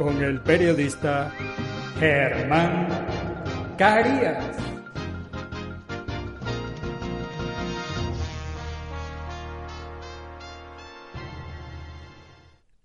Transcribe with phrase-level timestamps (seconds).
[0.00, 1.30] con el periodista
[1.98, 2.88] Germán
[3.76, 4.56] Carías.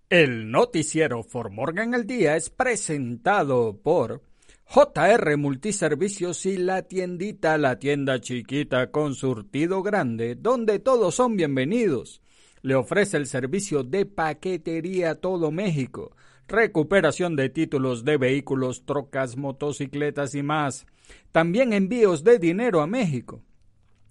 [0.09, 4.21] El noticiero For Morgan al Día es presentado por
[4.65, 12.21] JR Multiservicios y la tiendita, la tienda chiquita con surtido grande, donde todos son bienvenidos.
[12.61, 16.13] Le ofrece el servicio de paquetería a todo México,
[16.47, 20.85] recuperación de títulos de vehículos, trocas, motocicletas y más.
[21.31, 23.41] También envíos de dinero a México.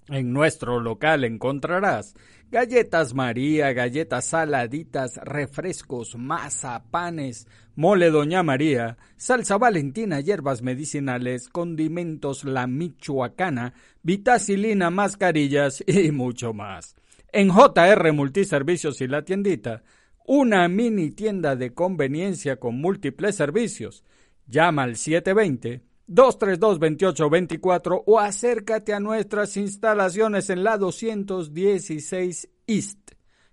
[0.09, 2.15] En nuestro local encontrarás
[2.55, 12.45] galletas María, galletas saladitas, refrescos, masa, panes, mole Doña María, salsa valentina, hierbas medicinales, condimentos
[12.45, 16.95] la michoacana, vitacilina, mascarillas y mucho más.
[17.33, 19.83] En JR Multiservicios y la tiendita,
[20.25, 24.05] una mini tienda de conveniencia con múltiples servicios.
[24.47, 33.13] Llama al 720 232-2824 o acércate a nuestras instalaciones en la 216 East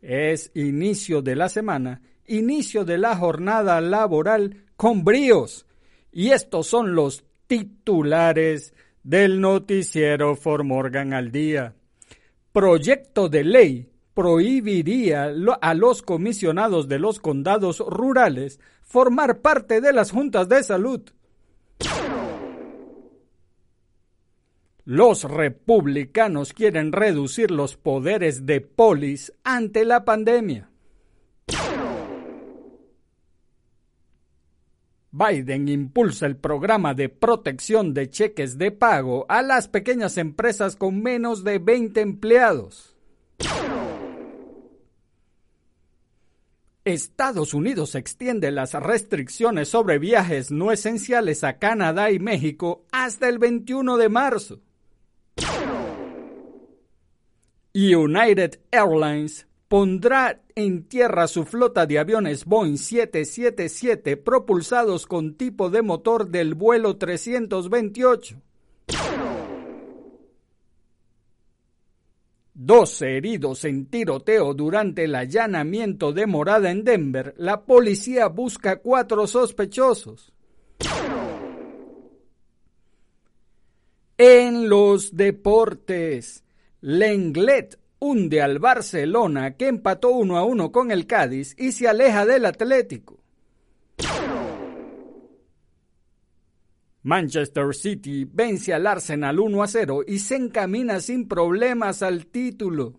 [0.00, 5.66] Es inicio de la semana, inicio de la jornada laboral con bríos.
[6.12, 11.74] Y estos son los titulares del noticiero For Morgan al día.
[12.52, 20.12] Proyecto de ley prohibiría a los comisionados de los condados rurales formar parte de las
[20.12, 21.02] juntas de salud.
[24.90, 30.70] Los republicanos quieren reducir los poderes de polis ante la pandemia.
[35.10, 41.02] Biden impulsa el programa de protección de cheques de pago a las pequeñas empresas con
[41.02, 42.96] menos de 20 empleados.
[46.84, 53.38] Estados Unidos extiende las restricciones sobre viajes no esenciales a Canadá y México hasta el
[53.38, 54.62] 21 de marzo.
[57.74, 65.82] United Airlines pondrá en tierra su flota de aviones Boeing 777 propulsados con tipo de
[65.82, 68.42] motor del vuelo 328.
[72.60, 77.34] 12 heridos en tiroteo durante el allanamiento de morada en Denver.
[77.38, 80.32] La policía busca cuatro sospechosos.
[84.20, 86.42] En los deportes,
[86.80, 92.26] Lenglet hunde al Barcelona que empató uno a uno con el Cádiz y se aleja
[92.26, 93.20] del Atlético.
[97.04, 102.98] Manchester City vence al Arsenal 1 a 0 y se encamina sin problemas al título.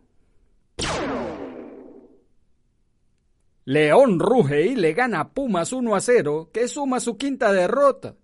[3.65, 8.15] León ruge y le gana a Pumas 1 a 0, que suma su quinta derrota.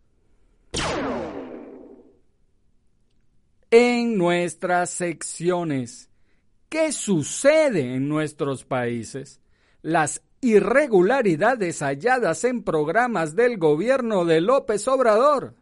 [3.77, 6.09] En nuestras secciones,
[6.69, 9.41] ¿qué sucede en nuestros países?
[9.81, 15.55] Las irregularidades halladas en programas del gobierno de López Obrador.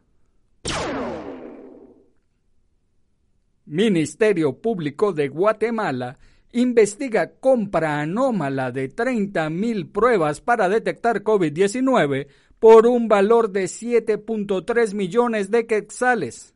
[3.66, 6.20] Ministerio Público de Guatemala
[6.52, 12.28] investiga compra anómala de 30 mil pruebas para detectar COVID-19
[12.60, 16.54] por un valor de 7.3 millones de quetzales.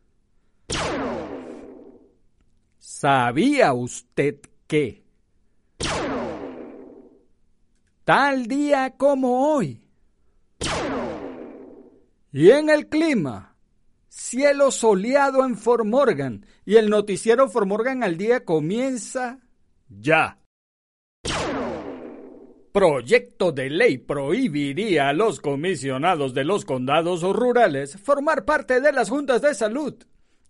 [3.00, 5.04] ¿Sabía usted que
[8.02, 9.86] tal día como hoy
[12.32, 13.54] y en el clima
[14.08, 19.38] cielo soleado en Formorgan y el noticiero Formorgan al día comienza
[19.88, 20.40] ya.
[22.72, 29.08] Proyecto de ley prohibiría a los comisionados de los condados rurales formar parte de las
[29.08, 29.94] juntas de salud.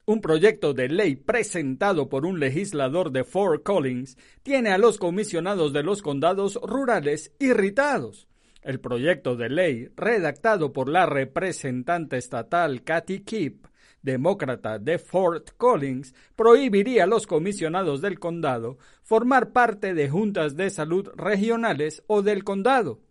[0.08, 5.75] Un proyecto de ley presentado por un legislador de Fort Collins tiene a los comisionados
[5.75, 8.26] de los condados rurales irritados.
[8.62, 13.66] El proyecto de ley, redactado por la representante estatal Kathy Kipp,
[14.00, 20.70] demócrata de Fort Collins, prohibiría a los comisionados del condado formar parte de juntas de
[20.70, 23.02] salud regionales o del condado.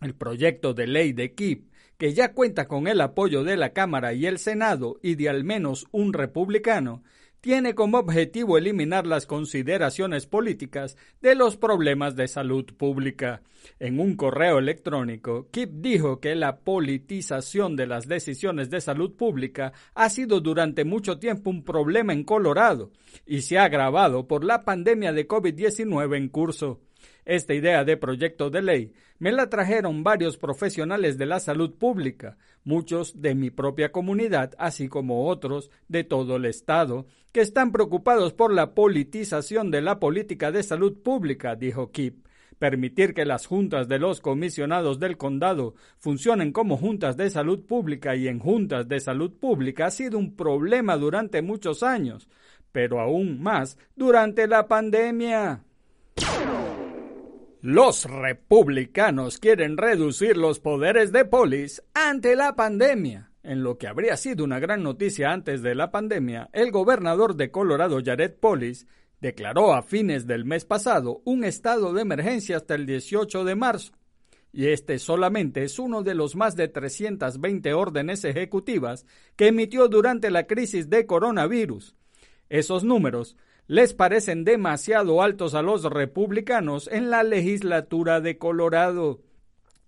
[0.00, 1.69] El proyecto de ley de Kipp,
[2.00, 5.44] que ya cuenta con el apoyo de la Cámara y el Senado y de al
[5.44, 7.02] menos un republicano,
[7.42, 13.42] tiene como objetivo eliminar las consideraciones políticas de los problemas de salud pública.
[13.78, 19.74] En un correo electrónico, Kip dijo que la politización de las decisiones de salud pública
[19.94, 22.92] ha sido durante mucho tiempo un problema en Colorado
[23.26, 26.80] y se ha agravado por la pandemia de COVID-19 en curso.
[27.24, 32.38] Esta idea de proyecto de ley me la trajeron varios profesionales de la salud pública,
[32.64, 38.32] muchos de mi propia comunidad, así como otros de todo el Estado, que están preocupados
[38.32, 42.26] por la politización de la política de salud pública, dijo Kip.
[42.58, 48.16] Permitir que las juntas de los comisionados del condado funcionen como juntas de salud pública
[48.16, 52.28] y en juntas de salud pública ha sido un problema durante muchos años,
[52.70, 55.64] pero aún más durante la pandemia.
[57.62, 63.32] Los republicanos quieren reducir los poderes de polis ante la pandemia.
[63.42, 67.50] En lo que habría sido una gran noticia antes de la pandemia, el gobernador de
[67.50, 68.86] Colorado, Jared Polis,
[69.20, 73.92] declaró a fines del mes pasado un estado de emergencia hasta el 18 de marzo.
[74.54, 79.04] Y este solamente es uno de los más de 320 órdenes ejecutivas
[79.36, 81.94] que emitió durante la crisis de coronavirus.
[82.48, 83.36] Esos números
[83.70, 89.20] les parecen demasiado altos a los republicanos en la legislatura de Colorado,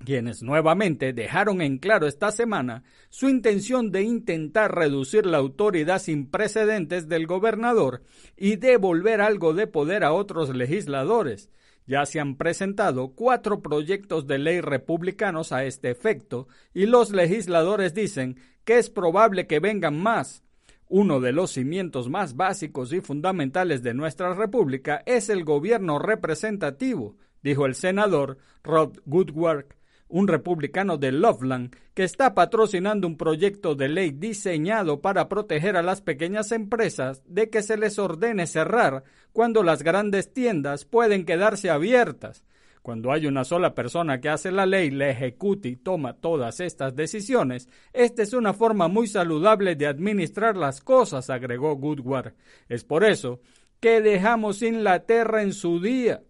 [0.05, 6.31] quienes nuevamente dejaron en claro esta semana su intención de intentar reducir la autoridad sin
[6.31, 8.05] precedentes del gobernador
[8.37, 11.51] y devolver algo de poder a otros legisladores.
[11.85, 17.95] Ya se han presentado cuatro proyectos de ley republicanos a este efecto y los legisladores
[17.95, 20.42] dicen que es probable que vengan más.
[20.95, 27.17] Uno de los cimientos más básicos y fundamentales de nuestra República es el gobierno representativo,
[27.43, 29.69] dijo el senador Rod Goodward,
[30.09, 35.83] un republicano de Loveland, que está patrocinando un proyecto de ley diseñado para proteger a
[35.83, 41.71] las pequeñas empresas de que se les ordene cerrar cuando las grandes tiendas pueden quedarse
[41.71, 42.45] abiertas.
[42.83, 46.97] Cuando hay una sola persona que hace la ley, la ejecuta y toma todas estas
[46.97, 52.35] decisiones, esta es una forma muy saludable de administrar las cosas, agregó Goodward.
[52.69, 53.41] Es por eso
[53.79, 56.23] que dejamos Inglaterra en su día.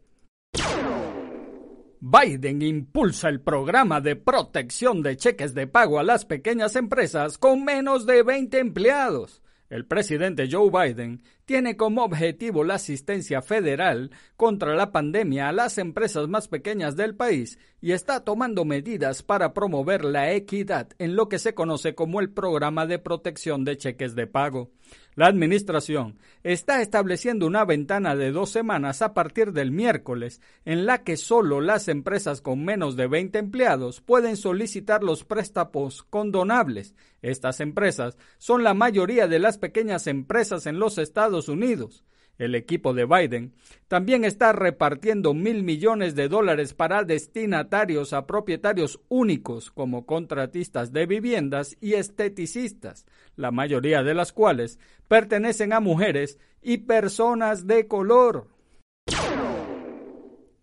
[2.00, 7.64] Biden impulsa el programa de protección de cheques de pago a las pequeñas empresas con
[7.64, 9.40] menos de 20 empleados.
[9.70, 15.78] El presidente Joe Biden tiene como objetivo la asistencia federal contra la pandemia a las
[15.78, 21.28] empresas más pequeñas del país y está tomando medidas para promover la equidad en lo
[21.28, 24.70] que se conoce como el programa de protección de cheques de pago.
[25.14, 31.02] La Administración está estableciendo una ventana de dos semanas a partir del miércoles en la
[31.02, 36.94] que solo las empresas con menos de 20 empleados pueden solicitar los préstamos condonables.
[37.20, 42.04] Estas empresas son la mayoría de las pequeñas empresas en los Estados Unidos
[42.38, 43.54] el equipo de Biden,
[43.88, 51.06] también está repartiendo mil millones de dólares para destinatarios a propietarios únicos como contratistas de
[51.06, 58.48] viviendas y esteticistas, la mayoría de las cuales pertenecen a mujeres y personas de color.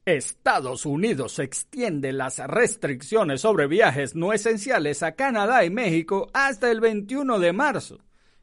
[0.05, 6.79] Estados Unidos extiende las restricciones sobre viajes no esenciales a Canadá y México hasta el
[6.79, 7.99] 21 de marzo.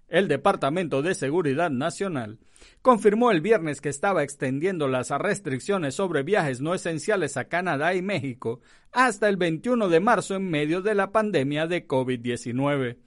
[0.08, 2.38] El Departamento de Seguridad Nacional
[2.80, 8.02] confirmó el viernes que estaba extendiendo las restricciones sobre viajes no esenciales a Canadá y
[8.02, 8.60] México
[8.92, 12.98] hasta el 21 de marzo en medio de la pandemia de COVID-19.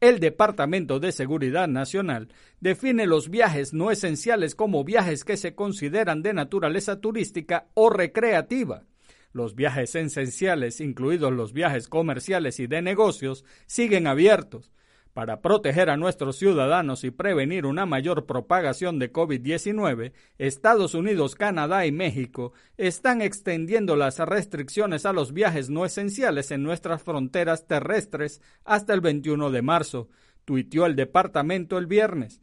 [0.00, 2.28] El Departamento de Seguridad Nacional
[2.60, 8.84] define los viajes no esenciales como viajes que se consideran de naturaleza turística o recreativa.
[9.32, 14.72] Los viajes esenciales, incluidos los viajes comerciales y de negocios, siguen abiertos,
[15.16, 21.86] para proteger a nuestros ciudadanos y prevenir una mayor propagación de COVID-19, Estados Unidos, Canadá
[21.86, 28.42] y México están extendiendo las restricciones a los viajes no esenciales en nuestras fronteras terrestres
[28.62, 30.10] hasta el 21 de marzo,
[30.44, 32.42] tuiteó el departamento el viernes.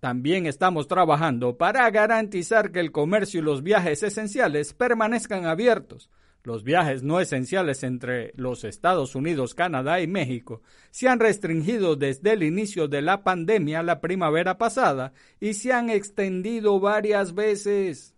[0.00, 6.10] también estamos trabajando para garantizar que el comercio y los viajes esenciales permanezcan abiertos.
[6.46, 10.62] Los viajes no esenciales entre los Estados Unidos, Canadá y México
[10.92, 15.90] se han restringido desde el inicio de la pandemia la primavera pasada y se han
[15.90, 18.14] extendido varias veces.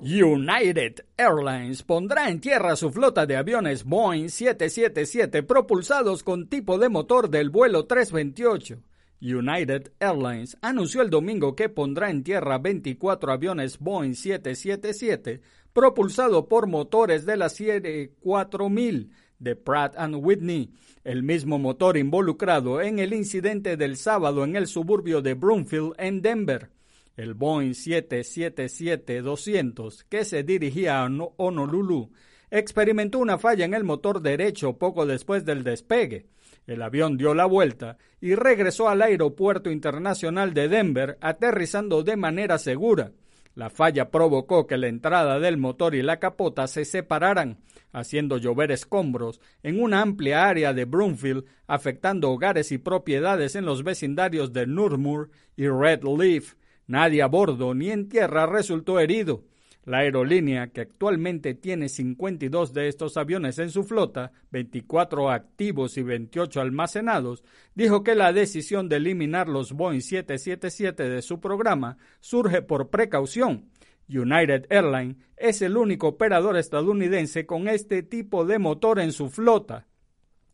[0.00, 6.88] United Airlines pondrá en tierra su flota de aviones Boeing 777 propulsados con tipo de
[6.88, 8.80] motor del vuelo 328.
[9.22, 16.66] United Airlines anunció el domingo que pondrá en tierra 24 aviones Boeing 777 propulsado por
[16.66, 20.72] motores de la serie 4000 de Pratt Whitney,
[21.02, 26.22] el mismo motor involucrado en el incidente del sábado en el suburbio de Broomfield en
[26.22, 26.70] Denver.
[27.16, 32.10] El Boeing 777-200, que se dirigía a Honolulu,
[32.50, 36.26] experimentó una falla en el motor derecho poco después del despegue.
[36.66, 42.58] El avión dio la vuelta y regresó al aeropuerto internacional de Denver, aterrizando de manera
[42.58, 43.12] segura.
[43.54, 47.58] La falla provocó que la entrada del motor y la capota se separaran,
[47.92, 53.82] haciendo llover escombros en una amplia área de Broomfield, afectando hogares y propiedades en los
[53.82, 56.54] vecindarios de Nurmur y Red Leaf.
[56.86, 59.44] Nadie a bordo ni en tierra resultó herido.
[59.84, 66.02] La aerolínea, que actualmente tiene 52 de estos aviones en su flota, 24 activos y
[66.02, 67.44] 28 almacenados,
[67.74, 73.70] dijo que la decisión de eliminar los Boeing 777 de su programa surge por precaución.
[74.08, 79.86] United Airlines es el único operador estadounidense con este tipo de motor en su flota.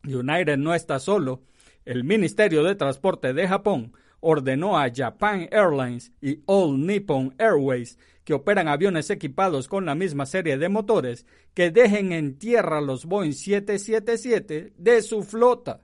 [0.05, 1.41] United no está solo.
[1.83, 8.33] El Ministerio de Transporte de Japón ordenó a Japan Airlines y All Nippon Airways que
[8.33, 13.31] operan aviones equipados con la misma serie de motores que dejen en tierra los Boeing
[13.31, 15.79] 777 de su flota.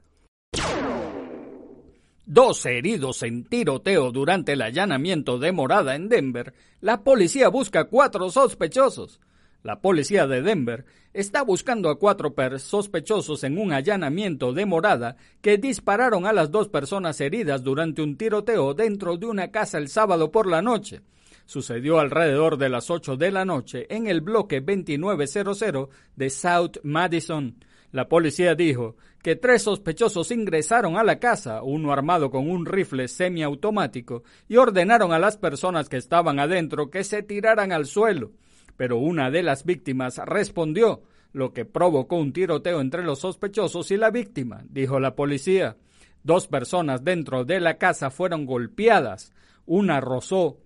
[2.25, 6.53] Dos heridos en tiroteo durante el allanamiento de morada en Denver.
[6.81, 9.21] La policía busca cuatro sospechosos.
[9.61, 10.83] La policía de Denver
[11.13, 16.67] está buscando a cuatro sospechosos en un allanamiento de morada que dispararon a las dos
[16.67, 21.03] personas heridas durante un tiroteo dentro de una casa el sábado por la noche
[21.45, 27.55] sucedió alrededor de las 8 de la noche en el bloque 2900 de South Madison.
[27.91, 33.07] La policía dijo que tres sospechosos ingresaron a la casa, uno armado con un rifle
[33.07, 38.31] semiautomático, y ordenaron a las personas que estaban adentro que se tiraran al suelo.
[38.77, 43.97] Pero una de las víctimas respondió, lo que provocó un tiroteo entre los sospechosos y
[43.97, 45.77] la víctima, dijo la policía.
[46.23, 49.33] Dos personas dentro de la casa fueron golpeadas.
[49.65, 50.57] Una rozó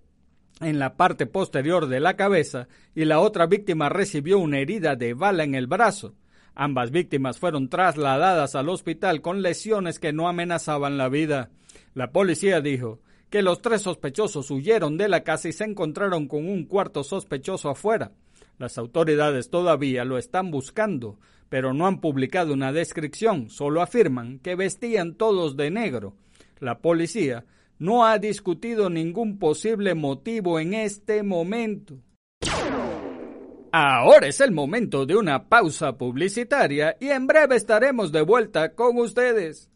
[0.60, 5.14] en la parte posterior de la cabeza y la otra víctima recibió una herida de
[5.14, 6.14] bala en el brazo.
[6.54, 11.50] Ambas víctimas fueron trasladadas al hospital con lesiones que no amenazaban la vida.
[11.94, 13.00] La policía dijo
[13.30, 17.70] que los tres sospechosos huyeron de la casa y se encontraron con un cuarto sospechoso
[17.70, 18.12] afuera.
[18.58, 24.56] Las autoridades todavía lo están buscando, pero no han publicado una descripción, solo afirman que
[24.56, 26.14] vestían todos de negro.
[26.58, 27.44] La policía
[27.78, 31.98] no ha discutido ningún posible motivo en este momento.
[33.70, 38.96] Ahora es el momento de una pausa publicitaria y en breve estaremos de vuelta con
[38.98, 39.70] ustedes.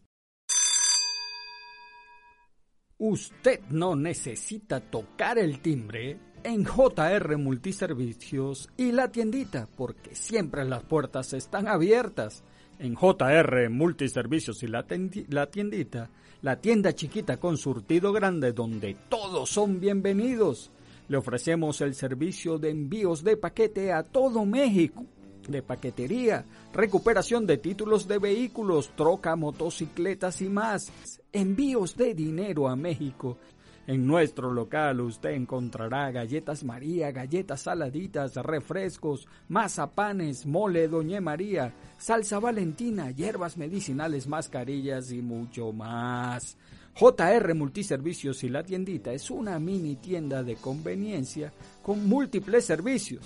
[2.97, 10.83] Usted no necesita tocar el timbre en JR Multiservicios y la tiendita porque siempre las
[10.83, 12.43] puertas están abiertas.
[12.79, 14.85] En JR Multiservicios y la,
[15.29, 16.09] la tiendita,
[16.43, 20.71] la tienda chiquita con surtido grande donde todos son bienvenidos.
[21.07, 25.05] Le ofrecemos el servicio de envíos de paquete a todo México,
[25.47, 30.91] de paquetería, recuperación de títulos de vehículos, troca, motocicletas y más,
[31.31, 33.37] envíos de dinero a México.
[33.85, 42.39] En nuestro local usted encontrará galletas María, galletas saladitas, refrescos, mazapanes, mole Doña María, salsa
[42.39, 46.57] valentina, hierbas medicinales, mascarillas y mucho más.
[46.95, 53.25] JR Multiservicios y la tiendita es una mini tienda de conveniencia con múltiples servicios.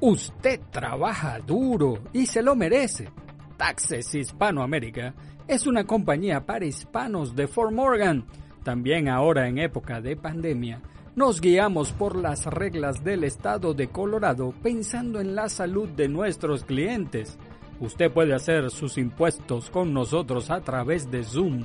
[0.00, 3.08] Usted trabaja duro y se lo merece.
[3.56, 5.14] Taxes Hispanoamérica
[5.48, 8.26] es una compañía para hispanos de Fort Morgan.
[8.62, 10.82] También ahora en época de pandemia,
[11.16, 16.64] nos guiamos por las reglas del estado de Colorado pensando en la salud de nuestros
[16.64, 17.38] clientes.
[17.80, 21.64] Usted puede hacer sus impuestos con nosotros a través de Zoom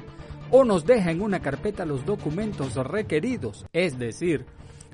[0.49, 4.45] o nos deja en una carpeta los documentos requeridos, es decir,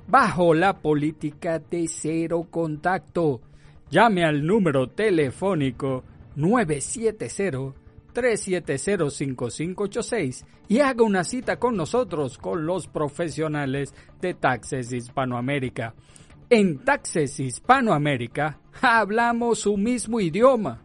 [0.07, 3.41] bajo la política de cero contacto.
[3.91, 6.03] Llame al número telefónico
[8.13, 15.93] 970-370-5586 y haga una cita con nosotros, con los profesionales de Taxes Hispanoamérica.
[16.49, 20.83] En Taxes Hispanoamérica hablamos su mismo idioma.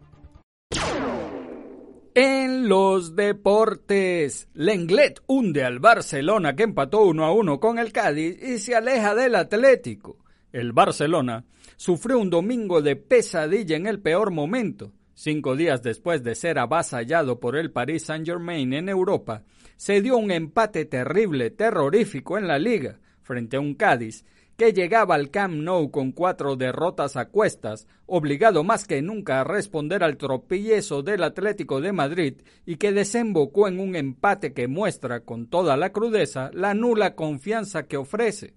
[2.17, 8.41] En los deportes, Lenglet hunde al Barcelona que empató 1 a 1 con el Cádiz
[8.41, 10.19] y se aleja del Atlético.
[10.53, 11.45] El Barcelona
[11.77, 14.93] sufrió un domingo de pesadilla en el peor momento.
[15.15, 19.45] Cinco días después de ser avasallado por el Paris Saint-Germain en Europa,
[19.77, 24.25] se dio un empate terrible, terrorífico en la liga, frente a un Cádiz
[24.57, 29.45] que llegaba al Camp Nou con cuatro derrotas a cuestas, obligado más que nunca a
[29.45, 35.21] responder al tropiezo del Atlético de Madrid y que desembocó en un empate que muestra
[35.21, 38.55] con toda la crudeza la nula confianza que ofrece.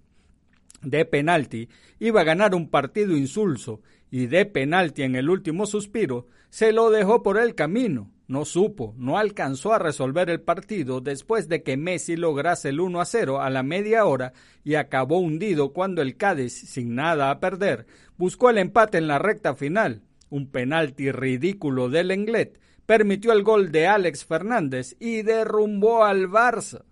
[0.82, 1.68] De penalti
[1.98, 6.90] iba a ganar un partido insulso y de penalti en el último suspiro se lo
[6.90, 11.78] dejó por el camino, no supo, no alcanzó a resolver el partido después de que
[11.78, 14.34] Messi lograse el 1 a 0 a la media hora
[14.64, 17.86] y acabó hundido cuando el Cádiz, sin nada a perder,
[18.18, 20.02] buscó el empate en la recta final.
[20.28, 26.84] Un penalti ridículo del Englet permitió el gol de Alex Fernández y derrumbó al Barça.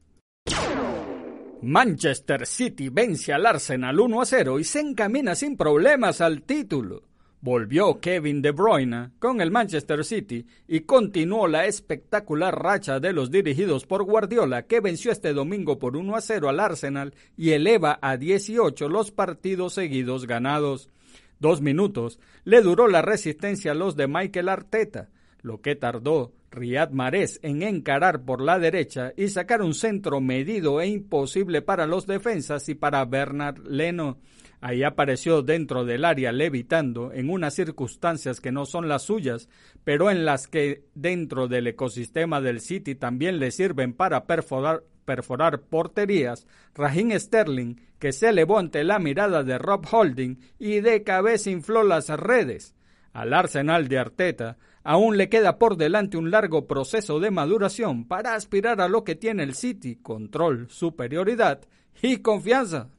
[1.61, 7.03] Manchester City vence al Arsenal 1 a 0 y se encamina sin problemas al título.
[7.41, 13.31] Volvió Kevin De Bruyne con el Manchester City y continuó la espectacular racha de los
[13.31, 17.99] dirigidos por Guardiola que venció este domingo por 1 a 0 al Arsenal y eleva
[18.01, 20.91] a 18 los partidos seguidos ganados.
[21.39, 25.11] Dos minutos le duró la resistencia a los de Michael Arteta,
[25.43, 30.81] lo que tardó Riyad Mahrez en encarar por la derecha y sacar un centro medido
[30.81, 34.19] e imposible para los defensas y para Bernard Leno.
[34.61, 39.49] Ahí apareció dentro del área levitando en unas circunstancias que no son las suyas,
[39.85, 46.47] pero en las que dentro del ecosistema del City también le sirven para perforar, porterías,
[46.75, 51.83] Raheem Sterling, que se elevó ante la mirada de Rob Holding y de cabeza infló
[51.83, 52.75] las redes.
[53.13, 58.35] Al arsenal de Arteta aún le queda por delante un largo proceso de maduración para
[58.35, 61.61] aspirar a lo que tiene el City, control, superioridad
[62.03, 62.91] y confianza.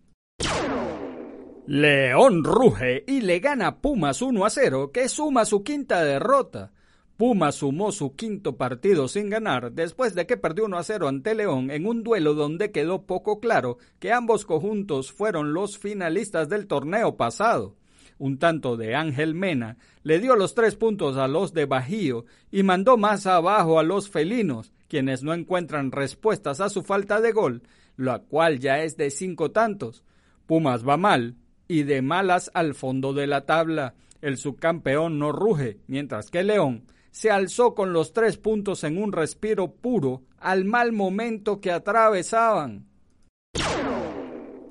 [1.69, 6.71] León ruge y le gana Pumas 1 a 0, que suma su quinta derrota.
[7.17, 11.35] Pumas sumó su quinto partido sin ganar después de que perdió 1 a 0 ante
[11.35, 16.67] León en un duelo donde quedó poco claro que ambos conjuntos fueron los finalistas del
[16.67, 17.75] torneo pasado.
[18.17, 22.63] Un tanto de Ángel Mena le dio los tres puntos a los de Bajío y
[22.63, 27.63] mandó más abajo a los felinos, quienes no encuentran respuestas a su falta de gol,
[27.97, 30.05] la cual ya es de cinco tantos.
[30.45, 31.35] Pumas va mal,
[31.67, 33.95] y de malas al fondo de la tabla.
[34.21, 39.11] El subcampeón no ruge, mientras que León se alzó con los tres puntos en un
[39.11, 42.85] respiro puro al mal momento que atravesaban.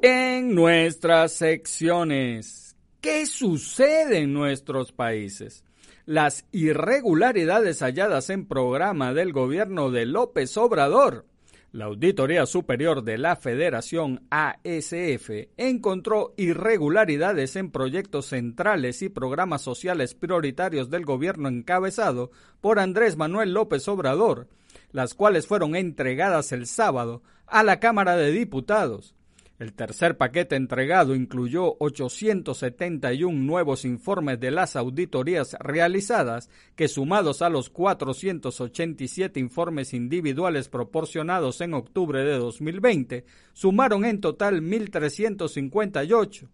[0.01, 5.65] En nuestras secciones, ¿qué sucede en nuestros países?
[6.05, 11.27] Las irregularidades halladas en programa del gobierno de López Obrador
[11.73, 20.15] la Auditoría Superior de la Federación ASF encontró irregularidades en proyectos centrales y programas sociales
[20.15, 24.49] prioritarios del gobierno encabezado por Andrés Manuel López Obrador,
[24.93, 29.16] las cuales fueron entregadas el sábado a la Cámara de Diputados.
[29.59, 37.49] El tercer paquete entregado incluyó 871 nuevos informes de las auditorías realizadas, que sumados a
[37.49, 46.49] los 487 informes individuales proporcionados en octubre de 2020, sumaron en total 1.358.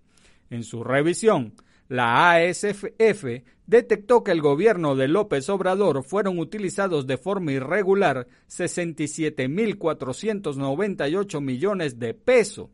[0.51, 1.55] En su revisión,
[1.89, 3.25] la ASF
[3.67, 12.15] detectó que el gobierno de López Obrador fueron utilizados de forma irregular 67.498 millones de
[12.15, 12.69] pesos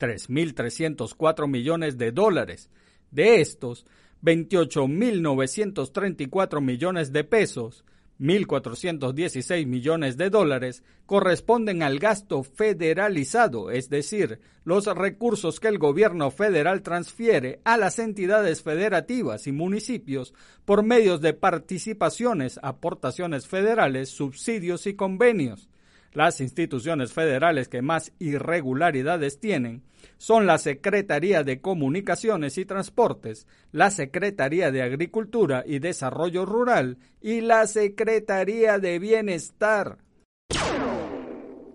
[0.00, 2.68] 3.304 millones de dólares.
[3.10, 3.86] De estos,
[4.22, 7.84] 28.934 millones de pesos,
[8.20, 16.30] 1.416 millones de dólares, corresponden al gasto federalizado, es decir, los recursos que el gobierno
[16.30, 20.34] federal transfiere a las entidades federativas y municipios
[20.66, 25.70] por medios de participaciones, aportaciones federales, subsidios y convenios.
[26.12, 29.84] Las instituciones federales que más irregularidades tienen
[30.18, 37.42] son la Secretaría de Comunicaciones y Transportes, la Secretaría de Agricultura y Desarrollo Rural y
[37.42, 39.98] la Secretaría de Bienestar.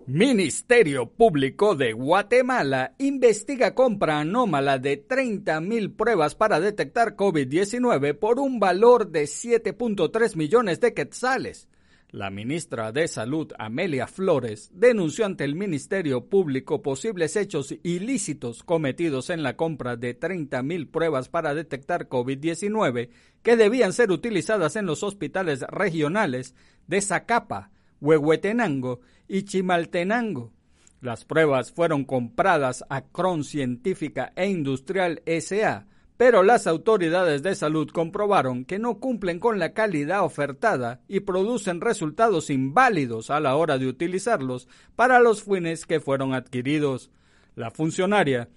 [0.08, 8.60] Ministerio Público de Guatemala investiga compra anómala de 30.000 pruebas para detectar COVID-19 por un
[8.60, 11.68] valor de 7.3 millones de quetzales.
[12.10, 19.28] La ministra de Salud, Amelia Flores, denunció ante el Ministerio Público posibles hechos ilícitos cometidos
[19.28, 23.10] en la compra de 30.000 pruebas para detectar COVID-19
[23.42, 26.54] que debían ser utilizadas en los hospitales regionales
[26.86, 30.52] de Zacapa, Huehuetenango y Chimaltenango.
[31.00, 37.90] Las pruebas fueron compradas a Cron Científica e Industrial SA pero las autoridades de salud
[37.90, 43.78] comprobaron que no cumplen con la calidad ofertada y producen resultados inválidos a la hora
[43.78, 47.10] de utilizarlos para los fines que fueron adquiridos.
[47.54, 48.48] La funcionaria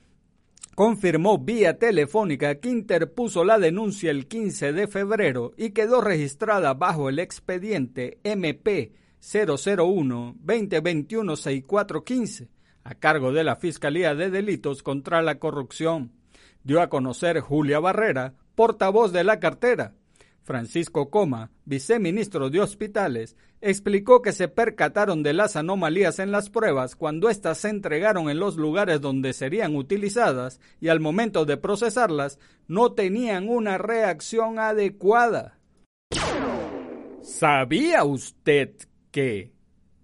[0.76, 7.10] confirmó vía telefónica que interpuso la denuncia el 15 de febrero y quedó registrada bajo
[7.10, 12.48] el expediente MP 001 2021 6415
[12.86, 16.14] a cargo de la Fiscalía de Delitos contra la Corrupción
[16.64, 19.94] dio a conocer Julia Barrera, portavoz de la cartera.
[20.44, 26.96] Francisco Coma, viceministro de Hospitales, explicó que se percataron de las anomalías en las pruebas
[26.96, 32.40] cuando éstas se entregaron en los lugares donde serían utilizadas y al momento de procesarlas
[32.68, 35.60] no tenían una reacción adecuada.
[37.22, 38.72] ¿Sabía usted
[39.12, 39.52] que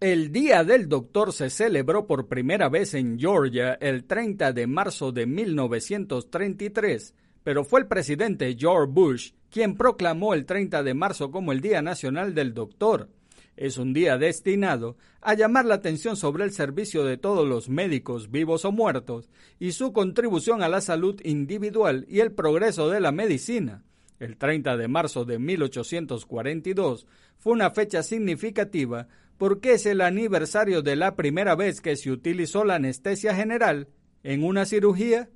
[0.06, 5.12] el Día del Doctor se celebró por primera vez en Georgia el 30 de marzo
[5.12, 11.52] de 1933, pero fue el presidente George Bush quien proclamó el 30 de marzo como
[11.52, 13.10] el Día Nacional del Doctor.
[13.58, 18.30] Es un día destinado a llamar la atención sobre el servicio de todos los médicos
[18.30, 23.12] vivos o muertos y su contribución a la salud individual y el progreso de la
[23.12, 23.84] medicina.
[24.20, 27.06] El 30 de marzo de 1842
[27.38, 32.64] fue una fecha significativa porque es el aniversario de la primera vez que se utilizó
[32.64, 33.90] la anestesia general
[34.24, 35.30] en una cirugía.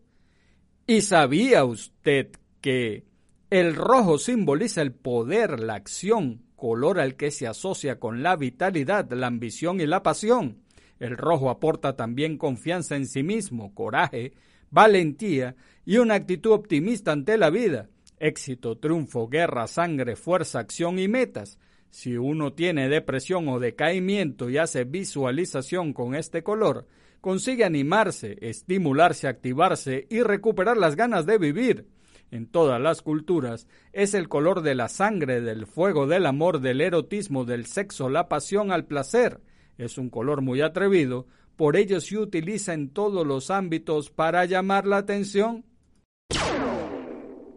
[0.88, 2.30] ¿Y sabía usted
[2.62, 3.06] que
[3.50, 9.12] el rojo simboliza el poder, la acción, color al que se asocia con la vitalidad,
[9.12, 10.64] la ambición y la pasión?
[11.00, 14.34] El rojo aporta también confianza en sí mismo, coraje,
[14.72, 17.90] valentía y una actitud optimista ante la vida.
[18.20, 21.58] Éxito, triunfo, guerra, sangre, fuerza, acción y metas
[21.90, 26.86] Si uno tiene depresión o decaimiento y hace visualización con este color,
[27.22, 31.88] consigue animarse, estimularse, activarse y recuperar las ganas de vivir.
[32.30, 36.82] En todas las culturas es el color de la sangre, del fuego, del amor, del
[36.82, 39.42] erotismo, del sexo, la pasión al placer.
[39.78, 44.86] Es un color muy atrevido, por ello se utiliza en todos los ámbitos para llamar
[44.86, 45.66] la atención.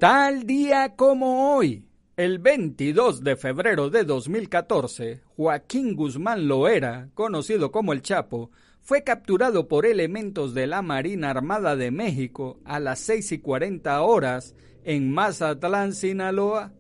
[0.03, 1.87] Tal día como hoy,
[2.17, 9.69] el 22 de febrero de 2014, Joaquín Guzmán Loera, conocido como el Chapo, fue capturado
[9.69, 15.09] por elementos de la Marina Armada de México a las 6 y 40 horas en
[15.09, 16.73] Mazatlán, Sinaloa.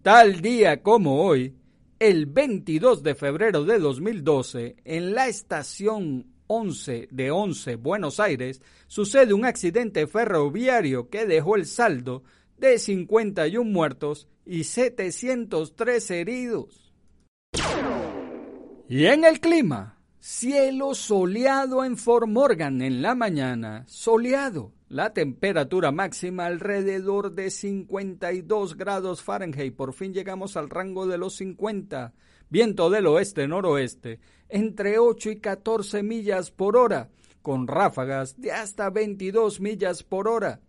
[0.00, 1.54] Tal día como hoy,
[1.98, 9.34] el 22 de febrero de 2012, en la estación 11 de 11 Buenos Aires, sucede
[9.34, 12.22] un accidente ferroviario que dejó el saldo
[12.58, 16.92] de 51 muertos y 703 heridos.
[18.88, 24.72] Y en el clima, cielo soleado en Fort Morgan en la mañana, soleado.
[24.88, 29.76] La temperatura máxima alrededor de 52 grados Fahrenheit.
[29.76, 32.14] Por fin llegamos al rango de los 50.
[32.48, 37.10] Viento del oeste-noroeste entre 8 y 14 millas por hora,
[37.42, 40.60] con ráfagas de hasta 22 millas por hora.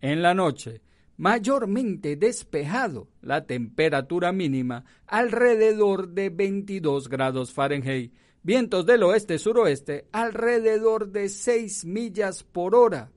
[0.00, 0.80] En la noche,
[1.16, 11.28] mayormente despejado, la temperatura mínima alrededor de 22 grados Fahrenheit, vientos del oeste-suroeste alrededor de
[11.28, 13.10] 6 millas por hora.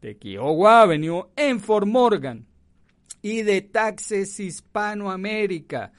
[0.00, 2.46] de Kiowa Avenue en Fort Morgan
[3.20, 5.90] y de Taxes Hispanoamérica.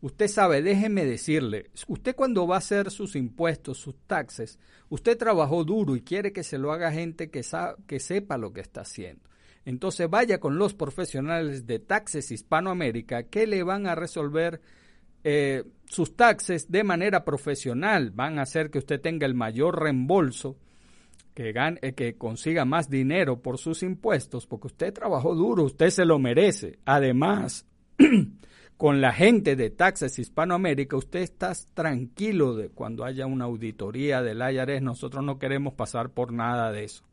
[0.00, 5.62] Usted sabe, déjeme decirle, usted cuando va a hacer sus impuestos, sus taxes, usted trabajó
[5.62, 7.42] duro y quiere que se lo haga gente que,
[7.86, 9.30] que sepa lo que está haciendo.
[9.64, 14.60] Entonces vaya con los profesionales de Taxes Hispanoamérica que le van a resolver
[15.24, 20.56] eh, sus taxes de manera profesional, van a hacer que usted tenga el mayor reembolso,
[21.34, 25.90] que, gane, eh, que consiga más dinero por sus impuestos, porque usted trabajó duro, usted
[25.90, 26.80] se lo merece.
[26.86, 27.66] Además,
[28.76, 34.40] con la gente de Taxes Hispanoamérica, usted está tranquilo de cuando haya una auditoría del
[34.40, 37.04] IRS, nosotros no queremos pasar por nada de eso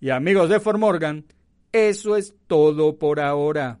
[0.00, 1.24] Y amigos de Formorgan,
[1.72, 3.80] eso es todo por ahora.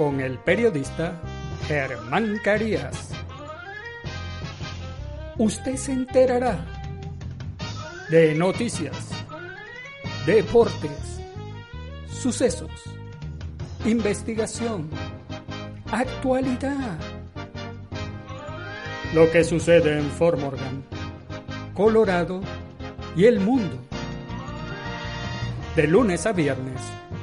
[0.00, 1.20] con el periodista
[1.68, 3.10] Germán Carías.
[5.36, 6.56] Usted se enterará
[8.08, 9.10] de noticias,
[10.24, 11.20] deportes,
[12.10, 12.70] sucesos,
[13.84, 14.88] investigación,
[15.92, 16.98] actualidad.
[19.12, 20.82] Lo que sucede en Fort Morgan,
[21.74, 22.40] Colorado
[23.14, 23.76] y el mundo.
[25.76, 26.99] De lunes a viernes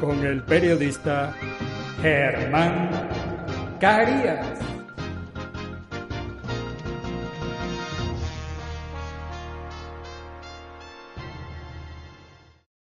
[0.00, 1.34] con el periodista
[2.02, 2.90] Germán
[3.80, 4.75] Carías.